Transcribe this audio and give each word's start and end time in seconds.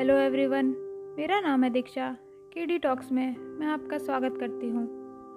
Hello 0.00 0.14
everyone 0.14 0.66
मेरा 1.18 1.40
नाम 1.40 1.64
है 1.64 1.70
दीक्षा 1.70 2.16
के 2.52 2.66
डी 2.66 2.78
टॉक्स 2.78 3.12
में 3.12 3.36
मैं 3.36 3.66
आपका 3.66 3.98
स्वागत 3.98 4.36
करती 4.40 4.68
हूँ। 4.68 4.84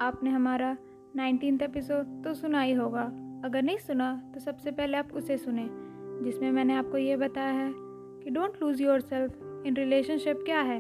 आपने 0.02 0.30
हमारा 0.30 0.78
नाइनटीन 1.16 1.60
एपिसोड 1.62 2.24
तो 2.24 2.34
सुना 2.34 2.62
ही 2.62 2.74
होगा। 2.74 3.02
अगर 3.46 3.62
नहीं 3.62 3.78
सुना 3.78 4.32
तो 4.34 4.40
सबसे 4.40 4.72
पहले 4.72 4.98
आप 4.98 5.10
उसे 5.14 5.38
सुने, 5.38 5.68
जिसमें 6.26 6.52
मैंने 6.52 6.74
आपको 6.74 6.98
ये 6.98 7.18
बताया 7.18 7.52
है 7.52 7.74
कि 7.76 8.30
don't 8.30 8.54
lose 8.62 8.84
yourself 9.02 9.64
in 9.66 9.76
relationship 9.76 10.44
क्या 10.46 10.62
है 10.62 10.80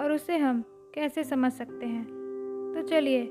और 0.00 0.12
उसे 0.12 0.36
हम 0.36 0.62
कैसे 0.94 1.24
समझ 1.24 1.52
सकते 1.52 1.86
हैं। 1.86 2.04
तो 2.74 2.82
चलिए, 2.82 3.22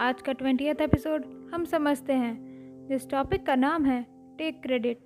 आज 0.00 0.22
का 0.22 0.32
ट्वेंटियथ 0.32 0.74
एपिसोड 0.74 1.24
हम 1.54 1.64
समझते 1.64 2.12
हैं। 2.12 2.86
जिस 2.88 3.10
टॉपिक 3.10 3.46
का 3.46 3.54
नाम 3.54 3.84
है 3.84 4.06
टेक 4.38 4.62
क्रेडिट 4.62 4.98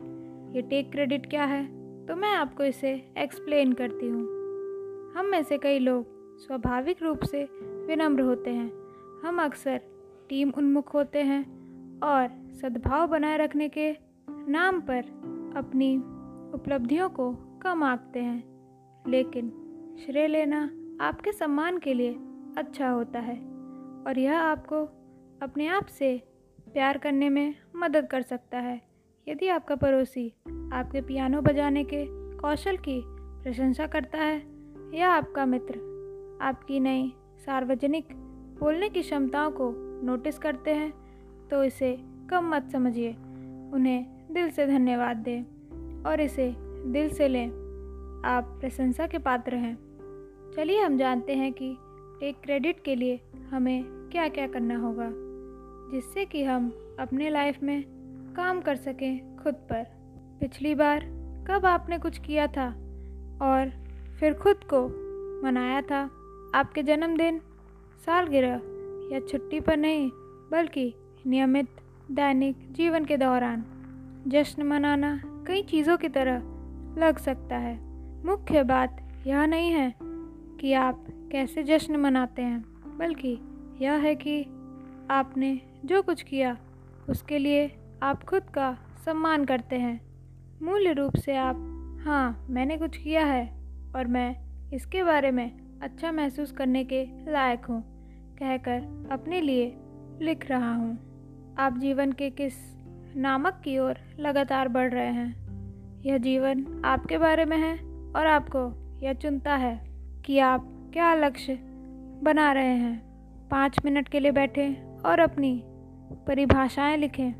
ये 0.57 0.63
टेक 0.63 0.93
क्रेडिट 0.93 1.31
क्या 1.31 1.45
है? 1.45 1.76
तो 2.09 2.17
मैं 2.17 2.35
आपको 2.35 2.65
इसे 2.65 3.13
एक्सप्लेन 3.19 3.73
करती 3.73 4.09
हूँ। 4.09 4.23
हम 5.17 5.27
में 5.27 5.43
से 5.43 5.59
कई 5.59 5.79
लोग 5.79 6.07
स्वाभाविक 6.39 7.03
रूप 7.03 7.23
से 7.23 7.45
विनम्र 7.63 8.21
होते 8.21 8.51
हैं। 8.51 8.73
हम 9.25 9.43
अक्सर 9.43 9.81
टीम 10.29 10.53
उन्मुख 10.59 10.95
होते 10.95 11.23
हैं 11.23 11.43
और 12.01 12.53
सद्भाव 12.53 13.07
बनाए 13.09 13.39
रखने 13.39 13.69
के 13.69 13.97
नाम 14.31 14.81
पर 14.81 14.99
अपनी 15.57 15.97
उपलब्धियों 16.55 17.09
को 17.09 17.33
कम 17.63 17.83
आंकते 17.83 18.21
हैं। 18.21 18.57
लेकिन 19.09 19.49
श्रेय 20.07 20.27
लेना 20.27 20.71
आपके 21.01 21.33
सम्मान 21.33 21.79
के 21.79 21.95
लिए 21.95 22.17
अच्छा 22.59 22.89
होता 22.89 23.19
है 23.19 23.37
और 24.07 24.19
यह 24.19 24.39
आपको 24.39 24.85
अपने 25.43 25.67
आप 25.67 25.87
से 25.87 26.23
प्यार 26.73 26.99
करने 26.99 27.29
में 27.29 27.55
मदद 27.77 28.07
कर 28.07 28.23
सकता 28.23 28.59
है। 28.59 28.83
यदि 29.29 29.49
आपका 29.49 29.77
पड़ोसी 29.77 30.33
आपके 30.77 31.01
पियानो 31.01 31.41
बजाने 31.41 31.85
के 31.85 32.05
कौशल 32.37 32.77
की 32.77 33.01
प्रशंसा 33.07 33.87
करता 33.87 34.19
है। 34.19 34.43
या 34.95 35.11
आपका 35.11 35.47
मित्र, 35.47 35.75
आपकी 36.43 36.81
नई 36.81 37.13
सार्वजनिक 37.47 38.09
बोलने 38.61 38.89
की 38.89 39.03
क्षमताओं 39.03 39.51
को 39.51 39.73
नोटिस 40.07 40.39
करते 40.39 40.71
हैं 40.71 40.93
तो 41.51 41.65
इसे 41.65 41.97
कम 42.31 42.49
मत 42.49 42.69
समझिए। 42.73 43.13
उन्हें 43.75 44.07
दिल 44.31 44.51
से 44.51 44.67
धन्यवाद 44.67 45.17
दें 45.17 46.03
और 46.03 46.21
इसे 46.21 46.55
दिल 46.87 47.09
से 47.09 47.29
लें। 47.29 47.47
आप 48.25 48.57
प्रशंसा 48.61 49.07
के 49.07 49.19
पात्र 49.19 49.55
हैं। 49.55 49.77
चलिए 50.57 50.83
हम 50.83 50.97
जानते 50.97 51.35
हैं 51.35 51.53
कि 51.53 51.77
टेक 52.21 52.37
क्रेडिट 52.45 52.81
के 52.85 52.95
लिए 52.95 53.21
हमें 53.51 54.09
क्या 54.13 54.29
क्या 54.29 54.47
करना 54.47 54.79
होगा, 54.79 55.11
जिससे 55.93 56.25
कि 56.25 56.45
हम 56.45 56.73
अपने 57.01 57.31
लाइफ 57.31 57.63
में 57.63 57.85
काम 58.37 58.61
कर 58.61 58.77
सकें 58.77 59.37
खुद 59.37 59.55
पर। 59.55 59.87
पिछली 60.41 60.75
बार 60.75 61.01
कब 61.49 61.67
आपने 61.67 61.99
कुछ 61.99 62.19
किया 62.19 62.47
था 62.47 62.69
और 63.43 63.73
फिर 64.21 64.35
खुद 64.35 64.57
को 64.65 64.89
मनाया 65.47 65.83
था? 65.83 66.11
आपके 66.55 66.83
जन्मदिन 66.83 67.39
सालगिरह 68.07 68.61
या 69.15 69.21
छुट्टी 69.21 69.61
पर 69.61 69.77
नहीं, 69.77 70.11
बल्कि 70.51 70.95
नियमित 71.27 71.69
दैनिक 72.11 72.73
जीवन 72.73 73.05
के 73.05 73.17
दौरान। 73.17 73.65
जश्न 74.29 74.63
मनाना 74.63 75.23
कई 75.47 75.63
चीज़ों 75.63 75.97
की 75.97 76.09
तरह 76.09 76.39
लग 76.99 77.19
सकता 77.19 77.57
है। 77.57 77.81
मुख्य 78.27 78.63
बात 78.63 79.23
यह 79.27 79.47
नहीं 79.47 79.71
है 79.71 79.95
कि 80.61 80.73
आप 80.73 81.07
कैसे 81.33 81.63
जश्न 81.63 81.97
मनाते 81.97 82.43
हैं, 82.43 82.65
बल्कि 82.99 83.39
यह 83.81 83.93
है 83.93 84.15
कि 84.15 84.43
आपने 85.11 85.61
जो 85.85 86.03
कुछ 86.03 86.23
किया, 86.23 86.57
उसके 87.09 87.39
लिए 87.39 87.77
आप 88.03 88.25
खुद 88.25 88.43
का 88.43 88.79
सम्मान 89.05 89.45
करते 89.45 89.77
हैं। 89.77 90.06
मूल्य 90.63 90.93
रूप 90.93 91.17
से 91.17 91.37
आप 91.37 91.57
हाँ 92.05 92.47
मैंने 92.51 92.77
कुछ 92.77 92.97
किया 92.97 93.25
है 93.27 93.47
और 93.97 94.07
मैं 94.07 94.37
इसके 94.73 95.03
बारे 95.03 95.31
में 95.31 95.79
अच्छा 95.83 96.13
महसूस 96.13 96.53
करने 96.53 96.85
के 96.85 97.05
लायक 97.33 97.65
हूँ, 97.65 97.83
कहकर 98.39 99.09
अपने 99.13 99.41
लिए 99.41 99.77
लिख 100.23 100.51
रहा 100.51 100.75
हूँ। 100.75 100.93
आप 101.59 101.79
जीवन 101.79 102.13
के 102.13 102.31
किस 102.31 102.55
नामक 103.17 103.61
की 103.65 103.79
ओर 103.79 103.97
लगातार 104.21 104.69
बढ़ 104.69 104.93
रहे 104.93 105.07
हैं? 105.07 105.47
यह 106.03 106.19
जीवन 106.19 106.83
आपके 106.85 107.19
बारे 107.19 107.45
में 107.45 107.57
है 107.57 107.75
और 108.13 108.27
आपको 108.27 108.69
यह 109.03 109.13
चुनता 109.13 109.57
है 109.57 109.81
कि 110.25 110.39
आप 110.39 110.91
क्या 110.93 111.15
लक्ष्य 111.15 111.59
बना 112.23 112.53
रहे 112.53 112.75
हैं। 112.75 112.99
पाँच 113.51 113.77
मिनट 113.85 114.09
के 114.09 114.21
लिए 114.21 114.31
बैठें 114.31 115.01
और 115.01 115.21
अपनी 115.21 115.63
परिभाषाएँ 116.27 116.97
लिखें। 116.97 117.31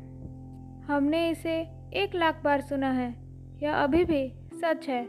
हमने 0.87 1.29
इसे 1.29 1.76
एक 1.93 2.15
लाख 2.15 2.41
बार 2.43 2.61
सुना 2.61 2.89
है। 2.91 3.15
यह 3.63 3.75
अभी 3.75 4.03
भी 4.05 4.31
सच 4.53 4.87
है। 4.89 5.03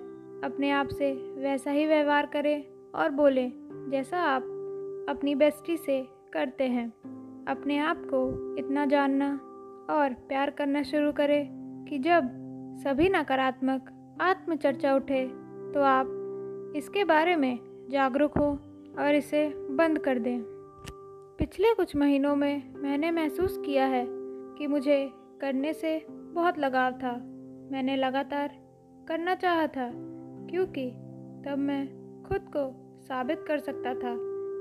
अपने 0.44 0.71
आप 0.71 0.89
से 0.89 1.12
वैसा 1.15 1.71
ही 1.71 1.87
व्यवहार 1.87 2.27
करें 2.27 2.65
और 2.94 3.11
बोलें, 3.11 3.53
जैसा 3.91 4.19
आप 4.19 4.43
अपनी 5.09 5.34
बेस्टी 5.34 5.77
से 5.77 6.06
करते 6.33 6.65
हैं। 6.65 6.87
अपने 7.49 7.78
आप 7.78 8.03
को 8.05 8.56
इतना 8.56 8.84
जानना 8.87 9.33
और 9.91 10.12
प्यार 10.28 10.50
करना 10.50 10.83
शुरू 10.83 11.12
करें 11.12 11.49
कि 11.89 11.99
जब 11.99 12.31
सभी 12.84 13.09
नकारात्मक 13.09 13.91
आत्मचर्चा 14.21 14.95
उठे 14.95 15.27
तो 15.75 15.83
आप 15.83 16.06
इसके 16.77 17.05
बारे 17.05 17.37
में 17.37 17.59
जागरूक 17.91 18.39
हो 18.39 18.49
और 18.99 19.15
इसे 19.15 19.49
बंद 19.71 19.99
कर 19.99 20.19
दें। 20.19 20.41
पिछले 21.39 21.75
कुछ 21.75 21.97
महीनों 21.97 22.37
में 22.37 22.75
मैंने 22.75 23.10
महसूस 23.10 23.59
किया 23.66 23.87
है 23.87 24.06
कि 24.09 24.66
मुझे 24.66 25.10
करने 25.41 25.72
से 25.72 26.06
बहुत 26.34 26.59
लगाव 26.59 26.93
था। 26.93 27.12
मैंने 27.72 27.97
लगातार 27.97 28.50
करना 29.09 29.34
चाहा 29.34 29.66
था, 29.66 29.91
क्योंकि 30.50 30.91
तब 31.47 31.59
मैं 31.59 31.87
खुद 32.22 32.50
को 32.56 32.71
साबित 33.03 33.44
कर 33.49 33.59
सकता 33.59 33.94
था 33.94 34.15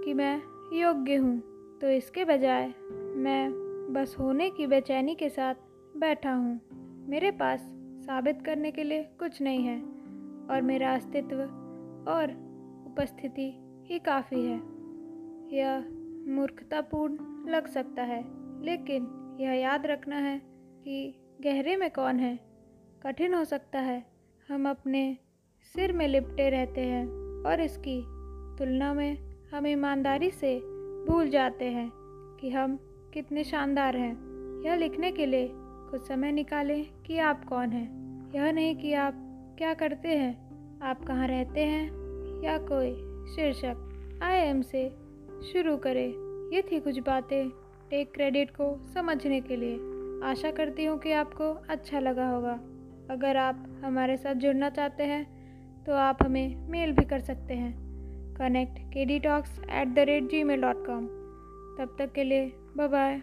कि 0.04 0.14
मैं 0.14 0.42
योग्य 0.74 1.16
हूँ। 1.16 1.38
तो 1.82 1.90
इसके 1.90 2.26
बजाय 2.26 2.68
मैं 3.18 3.50
बस 3.94 4.16
होने 4.20 4.50
की 4.50 4.68
बेचैनी 4.68 5.16
के 5.16 5.30
साथ 5.30 5.56
बैठा 5.98 6.34
हूँ। 6.34 6.60
मेरे 7.10 7.32
पास 7.32 7.62
साबित 8.06 8.42
करने 8.42 8.72
के 8.72 8.84
लिए 8.84 9.04
कुछ 9.20 9.42
नहीं 9.42 9.64
है, 9.64 9.78
और 10.48 10.62
मेरा 10.62 10.94
अस्तित्व 10.96 11.42
और 12.12 12.32
उपस्थिति 12.88 13.52
ही 13.90 14.00
काफ़ी 14.00 14.44
है। 14.46 14.58
यह 15.58 15.88
मूर्खतापूर्ण 16.30 17.50
लग 17.52 17.68
सकता 17.68 18.04
है, 18.04 18.24
लेकिन 18.64 19.08
यह 19.40 19.52
याद 19.52 19.86
रखना 19.86 20.16
है 20.16 20.38
कि 20.84 21.14
गहरे 21.44 21.76
में 21.76 21.92
कौन 21.92 22.20
है? 22.20 22.40
कठिन 23.04 23.34
हो 23.34 23.46
सकता 23.46 23.80
है। 23.80 24.06
हम 24.50 24.70
अपने 24.70 25.18
सिर 25.76 25.94
में 25.94 26.08
लिपटे 26.08 26.50
रहते 26.50 26.82
हैं 26.82 27.08
और 27.46 27.62
इसकी 27.62 28.02
तुलना 28.60 28.94
में 28.94 29.18
हम 29.54 29.68
ईमानदारी 29.68 30.32
से 30.32 30.60
भूल 31.06 31.30
जाते 31.30 31.66
हैं 31.66 31.92
कि 32.42 32.50
हम 32.50 32.80
कितने 33.14 33.44
शानदार 33.44 33.98
हैं। 33.98 34.14
यह 34.66 34.76
लिखने 34.76 35.12
के 35.12 35.26
लिए 35.26 35.50
कुछ 35.54 36.08
समय 36.08 36.32
निकालें 36.32 37.04
कि 37.06 37.18
आप 37.18 37.46
कौन 37.46 37.70
हैं। 37.70 37.88
यह 38.36 38.52
नहीं 38.52 38.76
कि 38.76 38.94
आप 38.94 39.14
क्या 39.58 39.74
करते 39.74 40.08
हैं, 40.08 40.50
आप 40.82 41.04
कहाँ 41.04 41.28
रहते 41.28 41.66
हैं 41.66 41.92
या 42.44 42.58
कोई 42.58 42.94
शीर्षक। 43.36 44.20
आई 44.24 44.38
एम 44.38 44.62
से 44.62 44.90
शुरू 45.54 45.78
करें। 45.78 46.10
ये 46.54 46.62
थी 46.62 46.80
कुछ 46.80 47.00
बातें 47.00 47.50
टेक 47.90 48.12
क्रेडिट 48.14 48.52
को 48.52 48.88
समझने 48.94 49.42
के 49.42 49.56
लिए। 49.56 49.97
आशा 50.24 50.52
करती 50.52 50.86
हूँ 50.86 50.98
कि 51.00 51.12
आपको 51.12 51.52
अच्छा 51.70 52.00
लगा 52.00 52.28
होगा। 52.30 52.60
अगर 53.12 53.38
आप 53.38 53.66
हमारे 53.84 54.18
साथ 54.18 54.36
जुड़ना 54.36 54.70
चाहते 54.70 55.04
हैं 55.04 55.26
तो 55.86 55.94
आप 55.94 56.24
हमें 56.24 56.56
मेल 56.70 56.92
भी 56.92 57.06
कर 57.06 57.20
सकते 57.20 57.54
हैं। 57.54 57.74
Connect 58.36 58.80
K 58.94 59.06
D 59.06 59.20
talks 59.20 59.60
at 59.60 59.88
the 59.88 60.00
rate 60.00 60.30
Gmail 60.44 60.62
dot 60.62 60.86
com 60.86 61.06
तब 61.78 61.96
तक 62.00 62.12
के 62.14 62.24
लिए 62.24 62.52
बाय 62.78 63.22